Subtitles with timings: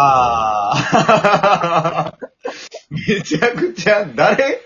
[0.00, 2.18] あー。
[2.90, 4.62] めちゃくちゃ、誰？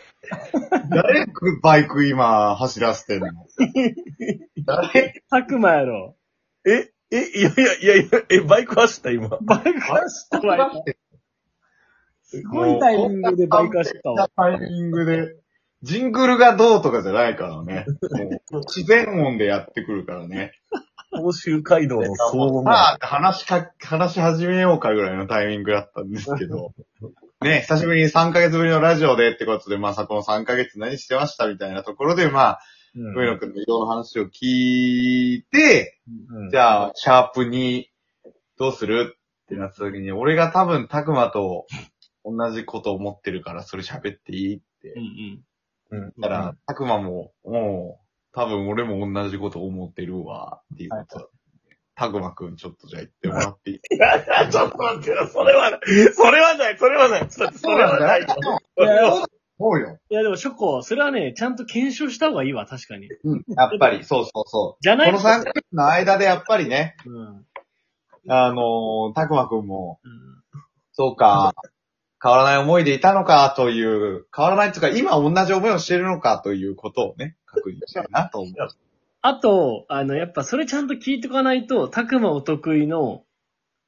[0.90, 1.26] 誰
[1.62, 3.28] バイク今走らせてんの？
[4.64, 5.22] 誰？
[5.30, 6.16] たくまやろ。
[6.64, 9.28] え、え、いやいやいやいや、え、バイク走った今？
[9.42, 10.84] バイク走ったわよ。
[12.22, 14.30] すごいタイミングでバイク走ったわ。
[14.34, 15.36] タイミングで。
[15.82, 17.86] ジングルがどうとかじゃないからね。
[18.52, 20.52] もう自然音でやってくるからね。
[21.12, 22.72] 甲州街道の騒音が。
[22.72, 26.72] さあ、話しか、話し始めようかぐらいのタイミングだったんですけど。
[27.42, 32.60] ね、久しぶりに3ヶ月ぶりのラジオでってことで、まあさ、この3ヶ月何してましたみたいなところで、まあ、
[32.94, 35.98] うん上野くんの移動の話を聞いて、
[36.30, 37.84] うんじゃあ、シャープ2、
[38.58, 41.66] どうするってなった時に、俺が多分、たくまと
[42.24, 45.44] 同じこと思ってるから、それ喋っていいってうんうん。
[45.90, 48.01] うん言ったら、たくまも、もう、
[48.34, 51.26] 多分俺も同じこと思ってるわ、っていうことだ。
[51.94, 53.76] たくまくん、ちょっとじゃあ言ってもらっていい？
[53.76, 55.28] いやいや、ちょっと待ってよ。
[55.28, 55.80] それはない。
[56.14, 56.78] それはない。
[56.78, 57.28] それはない。
[57.28, 58.26] ちょっとそれはないよ。
[58.76, 59.26] それは
[59.58, 59.98] そうよ。
[60.08, 63.08] いやでも、ショコ、それはね、ちゃんと検証した方がいいわ、確かに。
[63.24, 63.44] うん。
[63.56, 64.82] やっぱり、そうそうそう。
[64.82, 65.12] じゃない？
[65.12, 67.44] この3ヶ月の間でやっぱりね、うん。
[68.28, 70.12] あのー、たくまくんも、うん
[70.94, 71.54] そうか、
[72.22, 78.54] 変わらない思いでいたのかという、変わらないっていうか、今同じ思いをしているのかということをね、確認したいなと思う。
[79.22, 83.24] あと、あの、やっぱそれちゃんと聞いとかないと、たくまお得意の、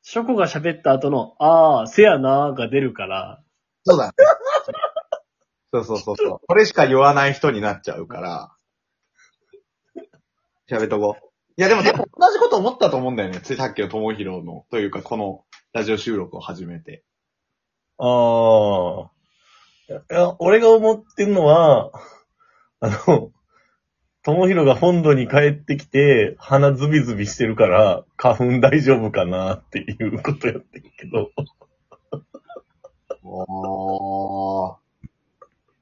[0.03, 3.41] ショコが喋った後の、あー、せやなーが出るから、
[3.85, 4.13] そうだね。
[5.73, 6.41] そうそうそうそう。
[6.47, 8.53] これしか言わない人になっちゃうから、
[10.69, 11.29] 喋っとこう。
[11.57, 13.41] いや、でも多分同じこと思ったと思うんだよね。
[13.41, 17.05] ついさっきのともひろの、というか、このラジオ収録を始めて。
[17.99, 19.11] ああ。
[19.89, 21.93] いや、俺が思ってるのは、
[22.81, 23.31] あの、
[24.23, 31.31] ともひろが本土に帰ってきて、鼻ズビズビしてるから、花粉大丈夫かなっていうことやってるけど。
[33.23, 34.77] おー。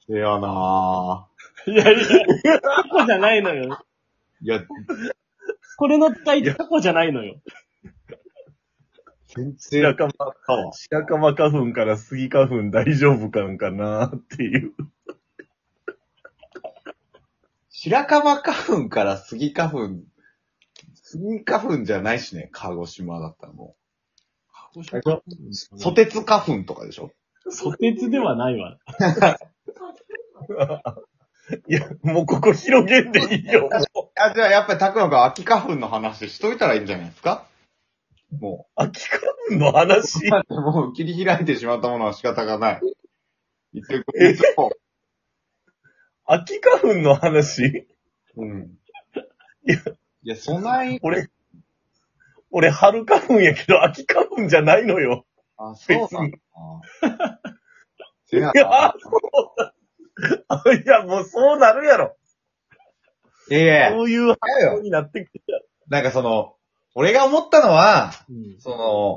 [0.08, 1.28] せやな
[1.66, 1.96] いやい
[2.44, 3.78] や、タコじゃないのよ。
[4.42, 4.44] ぁ。
[4.44, 4.64] いや、
[5.76, 7.36] これの伝えタコじゃないのよ。
[9.36, 10.72] 全然白樺、かわ。
[10.72, 14.72] 白樺花粉から杉花粉大丈夫かんかなっていう。
[17.70, 19.90] 白樺花粉から杉花粉、
[20.94, 23.74] 杉花粉じゃないしね、鹿児島だったらも
[24.74, 24.84] う。
[25.78, 27.10] ソテツ花粉とかでしょ？
[27.50, 28.78] ソテツではないわ。
[31.68, 33.68] いや、もうここ広げんでいいよ。
[34.16, 37.46] あ、じゃあやっぱりたくまが秋花粉の話しといたらいいんじゃないですか？
[38.40, 39.20] も秋花
[39.50, 40.26] 粉の話。
[40.26, 40.60] う。
[40.60, 42.80] もう切り開いてしまったものは仕方がない。
[43.74, 44.38] 言ってくえれ。
[46.24, 47.86] 秋花粉の話？
[48.36, 48.78] うん。
[49.66, 49.76] いや、
[50.24, 51.28] いや、そない、俺、
[52.50, 55.26] 俺春花粉やけど秋花粉じゃないのよ。
[55.56, 56.38] あ、そうなんだ
[57.02, 57.40] な。
[58.26, 58.94] せやいや、な。
[58.98, 59.10] そ
[60.70, 62.16] ういや、もうそうなるやろ。
[63.50, 64.36] いやいやそういういやよ。
[64.40, 65.42] 発想になってきて
[65.88, 66.56] なんかその、
[66.94, 68.60] 俺が思ったのは、うん。
[68.60, 69.16] その、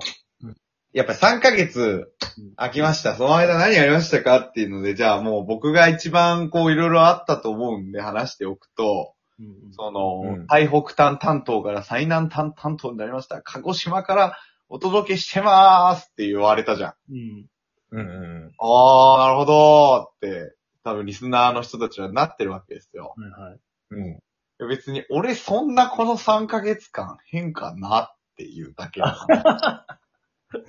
[0.94, 2.14] やっぱ3ヶ月
[2.56, 3.16] 空きました。
[3.16, 13.42] その間何やりましたかっていうので、じゃあもう僕が一番こういろいろあったと思うんで話しておくと、うんその、うん最北端担当から最南端担当になりました。
[13.42, 14.38] 鹿児島から
[14.70, 16.94] お届けしてまーすって言われたじゃん。
[17.12, 17.46] うん。
[17.92, 18.04] うんう
[18.48, 18.52] ん。
[18.58, 20.56] あー、なるほどーって、
[20.86, 23.16] 多分リスナーの人たちはなってるわけですよ。
[23.18, 23.60] はいはい。
[23.92, 24.20] うん。
[24.60, 30.62] いや別に俺そんなこの3ヶ月間変かなっていうだけなの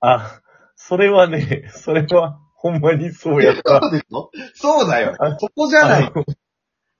[0.00, 0.40] あ、
[0.76, 3.80] それはね、それは、ほんまにそうやった。
[3.80, 4.30] そうでしょ？
[4.54, 5.16] そうだよ。
[5.38, 6.12] そこじゃない。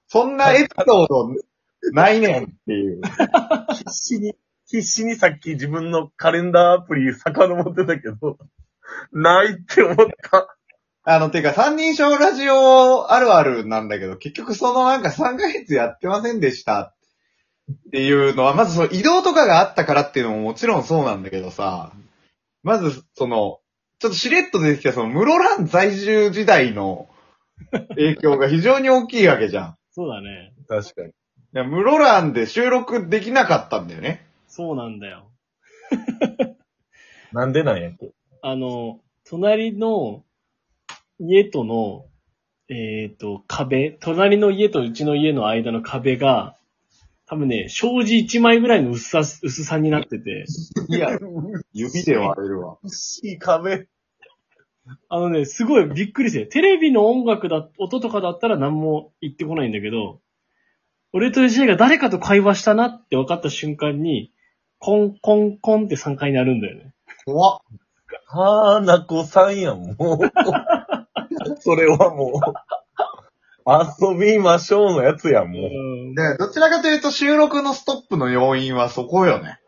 [0.09, 1.29] そんなエピソード
[1.93, 3.01] ないねんっていう。
[3.75, 8.39] 必死に、必死にさっき自分のカレンダーアプリ遡ってたけど、
[9.13, 9.97] ないって思っ
[10.31, 10.58] た。
[11.11, 16.95] あの、てか、三人称ラジオあるあるなんだけど、結局そのなんか3ヶ月やってませんでしたっ
[17.93, 21.95] ていうのは、まずその移動とかがあったからっていうのももちろんそうなんだけどさ、
[22.63, 23.61] まずその、
[24.01, 27.09] ちょっとしれっと出てきたその室蘭在住時代の
[27.97, 29.77] 影響が非常に大きいわけじゃん。
[29.93, 30.53] そうだね。
[30.69, 31.09] 確かに。
[31.09, 31.13] い
[31.55, 34.27] や、室蘭で収録できなかったんだよね。
[34.47, 35.31] そうなんだよ。
[37.33, 38.11] なんでなんやっけ？
[38.43, 40.23] あの、隣の
[41.19, 42.07] 家との、
[42.69, 46.57] えっ、と、壁、隣の家とうちの家の間の壁が、
[47.27, 50.47] 多分ね、障子1枚ぐらいの薄さ、薄さになってて、
[50.89, 51.19] いや、
[51.73, 52.79] 指で割れるわ。
[52.87, 53.87] しい壁。
[55.11, 60.21] あのね、すごいびっくりして、テレビの音楽だ、音とかだったら何も言ってこないんだけど、
[61.13, 64.33] 俺と吉井が誰かと会話したなって分かった瞬間に、
[64.79, 66.93] コンコンコンって3回になるんだよね。
[67.25, 67.61] 怖っ。
[68.27, 70.78] 花子さんやん、もう。
[71.61, 72.41] それはもう、
[74.09, 75.63] 遊びましょうのやつやん、もう。
[75.63, 79.59] うんで、どちらかというと収録のストップの要因はそこよね。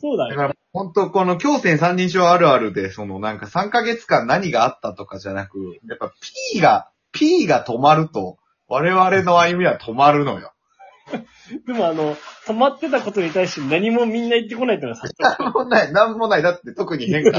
[0.00, 0.30] そうだよ。
[0.30, 6.12] だから、本当この強戦三人称あるあるで、そのなんか3ヶ月間何があったとかじゃなく、やっぱ
[6.52, 8.38] P が、P が止まると、
[8.68, 10.52] 我々の歩みは止まるのよ。
[11.66, 12.16] でもあの、
[12.46, 16.42] 止まってたことに対して何もみんな言ってこないっていうのはさ、 なんもない、なんもない。
[16.42, 17.38] だって特に変化。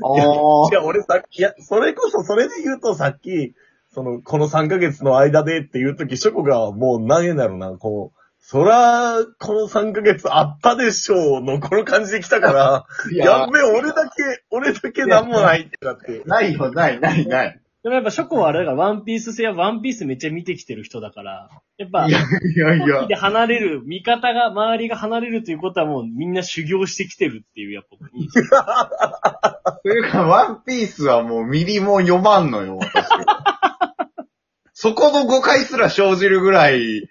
[0.70, 0.74] い。
[0.74, 3.54] や、俺さっき、いや、それこそ、それで言うとさっき、
[3.92, 16.22] その、この3ヶ月の間でっていうとき、ショコがもう何円だろうな、こう、そら、この3ヶ月あったでしょうの、この感じで来たから、いやっべえ、俺だけ、俺だけなんもないってなって。
[16.24, 17.60] ないよ、ない、ない、ない。
[17.82, 21.48] でもやっぱショコはあれだからワンピース製はワンピースめっちゃ見てきてる人だから、
[21.78, 23.06] やっぱい、や、いや、いや。
[23.06, 27.96] で離れる、味方が、周りが離れるということはもうみんな修行してきてるっていう、やっぱ。
[29.82, 33.08] というか、ワンピースはもうミリも読まんのよ、私。
[34.74, 37.08] そこの誤解すら生じるぐらい、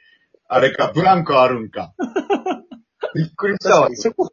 [0.48, 1.94] あれか、ブランクあるんか。
[3.16, 3.90] びっくりしたわ。
[3.96, 4.32] ショコ、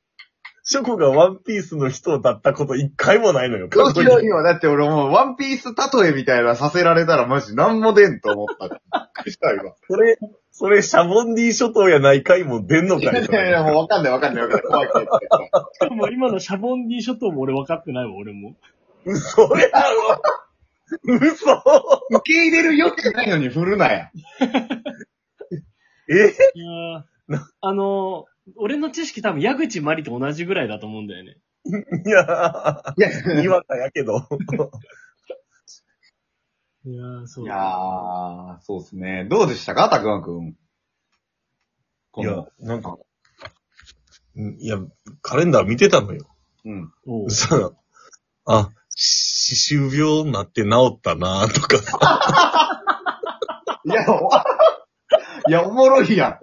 [0.69, 3.69] ショコがワンピースの人だったこと一回もないのよ。
[3.69, 8.69] どうしように今、だって俺もうワンピース例えみたいなさせられたらマジなんも出んと思った。
[8.69, 8.79] びっ
[9.13, 9.63] くりした今。
[9.89, 10.19] それ、
[10.51, 13.15] それ、シャボンディ諸島やないかいも出んのいかい？
[13.15, 14.63] やいやいや、もうわかんないわかんないわかんない。
[14.67, 15.89] 怖い怖い怖い怖い。
[15.89, 18.57] でも今のシャボンディ諸島も俺分かってないわ、俺も。
[19.05, 20.21] 嘘やろ
[21.05, 21.63] 嘘
[22.11, 24.11] 受け入れる余地ないのに振るなや。
[26.09, 26.35] え？
[26.55, 31.37] いやーあのー、俺の知識多分矢口まりと同じぐらいだと思うんだよね。
[31.67, 34.29] いや、いや、にわかやけど。
[36.85, 39.27] いやー、そいやー、そうですね。
[39.29, 40.55] どうでしたかたくまくん？
[42.13, 42.97] こいやの、、なんか、
[44.37, 44.79] んいや、
[45.21, 46.29] カレンダー見てたのよ。
[46.65, 46.93] うん。
[47.07, 47.73] おうそしたら、
[48.45, 52.83] あ、歯周病になって治ったなとかさ。
[53.85, 54.31] いや、お
[55.51, 56.39] いや、おもろいやん。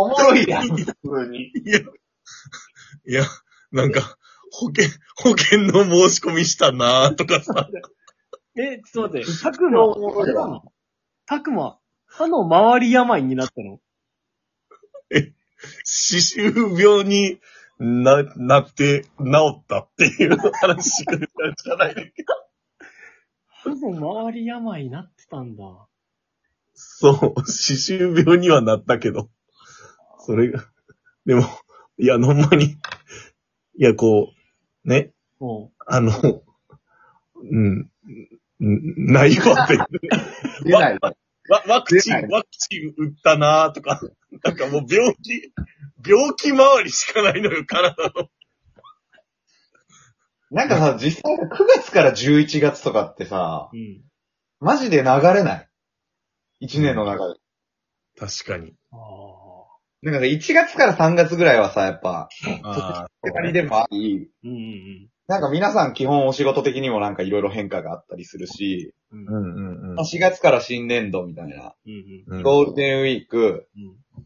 [0.00, 0.94] おもろいやん、普通
[1.28, 1.48] に。
[1.48, 3.24] いや、いや、
[3.72, 4.16] なんか、
[4.52, 7.68] 保険、保険の申し込みしたなとかさ。
[8.56, 10.62] え、ちょっと待って、たくま、
[11.26, 13.80] たくま、歯の周り病になったの？
[15.84, 17.40] 歯周病に
[17.80, 22.34] な、なって治ったっていう話しかじゃないけど。
[23.48, 25.64] 歯の周り病になってたんだ。
[26.74, 29.28] そう、歯周病にはなったけど。
[30.28, 30.62] それが、
[31.24, 31.42] でも、
[31.96, 32.76] いや、ほんまに、い
[33.78, 34.34] や、こ
[34.84, 36.12] う、ね、おうあの、
[37.50, 39.78] うん、んないわって。
[40.64, 40.98] 出ない。
[41.48, 44.02] ワワクチ出ないン、ワクチン打ったなとか、
[44.44, 45.50] なんかもう病気、
[46.06, 48.28] 病気周りしかないのよ、体の。
[50.50, 54.02] なんかさ、実際9月から11月とかってさ、うん。
[54.60, 55.68] マジで流れない。
[56.60, 57.40] 1年の中で。
[58.18, 58.74] 確かに。
[58.92, 58.96] あ
[60.02, 62.28] なんかさ、1月から3月ぐらいはさ、やっぱ、
[62.62, 69.20] あ手刈りでもあり、ーうんうんなんか皆さん基本お仕事的にもなんかいろいろ変化があったりするし、うん。
[69.20, 69.98] ううんんうんうん。
[69.98, 74.24] 4月から新年度みたいな、うんうんゴールデンウィーク、うん。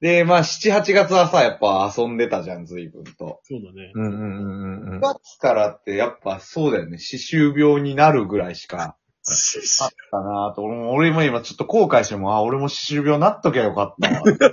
[0.00, 3.40] で、まあ7、8月はさ、やっぱ遊んでたじゃん、随分と。
[3.44, 3.92] そうだね。
[3.94, 8.96] うんうんうんうん9月からってやっぱそうだよね、歯周病になるぐらいしか
[9.30, 14.10] あったなぁと、俺も俺も今ちょっと後悔しても、あ、俺も歯周病なっときゃよかった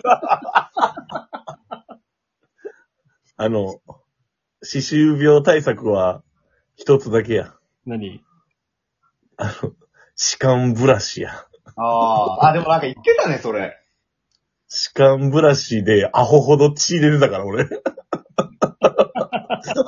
[0.08, 0.72] わ。
[3.40, 3.82] あの、
[4.64, 6.24] 歯周病対策は
[6.76, 7.54] 一つだけや。
[7.86, 8.24] 何？
[9.38, 9.74] あの、
[10.16, 11.46] 歯間ブラシや。
[11.76, 13.78] ああ、あ、でもなんか言ってたね、それ。
[14.68, 17.68] 歯間ブラシでアホほど血入れてたから、俺。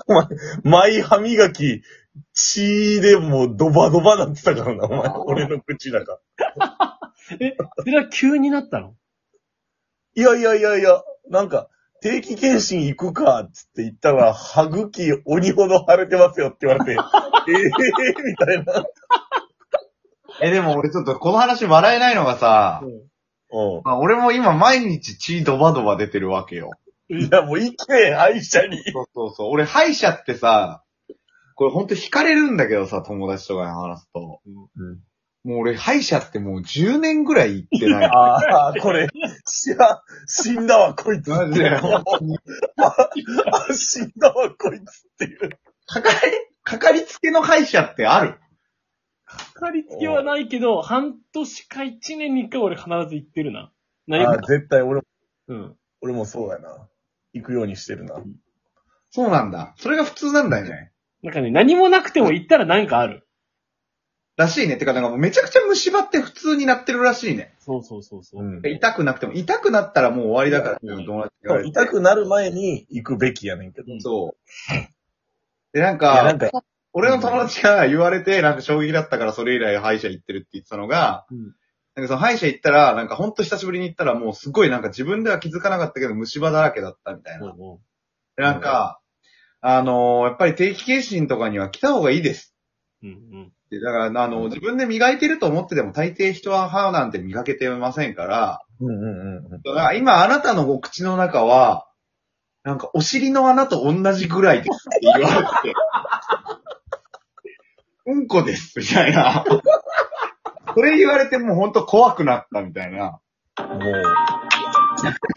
[0.08, 0.27] お前、
[0.63, 1.81] 前歯磨き、
[2.39, 5.10] 血でもうドバドバなってたからな、お前。
[5.25, 6.19] 俺の口だか
[6.58, 7.00] ら。
[7.39, 8.96] え、それは急になったの？
[10.15, 11.69] いやいやいやいや、なんか、
[12.01, 16.96] 定期検診行くか、つって言ったら、歯茎鬼ほど腫れてますよって言われて、え
[17.53, 18.86] えー、みたいな。
[20.41, 26.72] え、でも俺ちょっとこの話笑えないのがさ、うまあ俺も今毎日血ドバドバ出てるわけよ。
[27.10, 27.22] ん。
[27.22, 28.77] いや、もう行け、歯医者に。
[28.91, 29.50] そうそうそう。
[29.51, 30.84] 俺歯医者ってさ、
[31.60, 34.39] これほんと惹かれるんだけどさ、友達とかに話すと。
[34.46, 35.00] うん。
[35.44, 38.06] もう俺歯医者ってもう10年ぐらい行ってない。
[38.16, 39.10] ああ、これ、
[39.46, 41.82] しや、死んだわ、こいつマジであ、
[43.74, 45.50] 死んだわ、こいつっていう。
[45.86, 46.32] かかり、
[46.63, 48.39] かかりつけの歯医者ってある？
[49.25, 53.74] かかりつけはないけど、半年か一年に一回俺必ず行ってるな。
[54.08, 55.08] 何あか絶対俺も、
[55.50, 55.75] うん。
[56.00, 56.88] 俺もそうやな。
[57.34, 58.16] 行くようにしてるな。
[59.10, 59.74] そうなんだ。
[59.75, 60.94] それが普通なんだよね。
[61.23, 63.27] なんかね、何もなくても行ったらなんかある。
[64.38, 64.77] らしいね。
[64.77, 67.53] てか、なんかもうめちゃくちゃ虫歯って普通になってるらしいね。
[67.59, 68.43] そうそうそうそう。
[68.43, 68.61] うん。
[68.65, 71.69] 痛くなくても、痛くなったらもう終わりだからっていうのを友達に言われて。
[71.69, 73.88] 痛くなる前に行くべきやねんけど。
[73.99, 75.73] そう。
[75.73, 76.49] で、なんなかん、か、
[76.93, 81.53] 俺の友達が言われて、なんか衝撃だったからそれ以来歯医者行ってるって言ってたのが、うん
[81.95, 87.47] なんかその歯医者行ったら、なんかほんと久しぶりに行ったらもうすごいなんか自分では気づかなかったけど虫歯だらけだったみたいな。
[87.47, 87.77] うんうん
[88.38, 88.99] でなんか、
[89.62, 92.56] あのーやっぱり定期検診とかには来た方がいいです。
[93.04, 93.51] うんうん。
[93.70, 99.62] でだから、あの、自分で磨いてると思ってても大抵人は歯なんて磨けてませんから、うんうんうん。
[99.62, 101.86] だから今あなたのお口の中は、
[102.63, 105.20] なんかお尻の穴と同じぐらいですって言わ
[105.63, 105.75] れて、
[108.08, 109.44] うんこです、みたいな。
[110.74, 113.20] それ言われてもうほんと怖くなったみたいな。
[113.58, 114.49] もう。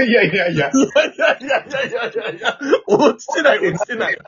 [0.07, 4.19] いやいやいや、いやいやいやいやいやいや、落ちてない落ちてない。